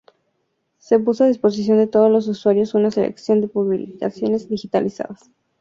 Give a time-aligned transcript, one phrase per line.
[0.79, 5.29] Se puso a disposición de todos los usuarios una selección de publicaciones digitalizadas.